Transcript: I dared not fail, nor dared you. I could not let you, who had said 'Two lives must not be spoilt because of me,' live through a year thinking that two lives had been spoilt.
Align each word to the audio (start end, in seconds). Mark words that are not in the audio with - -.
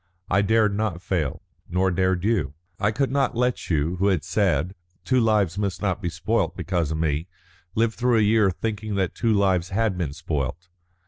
I 0.31 0.41
dared 0.41 0.75
not 0.75 0.99
fail, 1.03 1.43
nor 1.69 1.91
dared 1.91 2.23
you. 2.23 2.55
I 2.79 2.89
could 2.89 3.11
not 3.11 3.37
let 3.37 3.69
you, 3.69 3.97
who 3.97 4.07
had 4.07 4.23
said 4.23 4.73
'Two 5.05 5.19
lives 5.19 5.59
must 5.59 5.79
not 5.79 6.01
be 6.01 6.09
spoilt 6.09 6.57
because 6.57 6.89
of 6.89 6.97
me,' 6.97 7.27
live 7.75 7.93
through 7.93 8.17
a 8.17 8.21
year 8.23 8.49
thinking 8.49 8.95
that 8.95 9.13
two 9.13 9.31
lives 9.31 9.69
had 9.69 9.99
been 9.99 10.13
spoilt. 10.13 10.69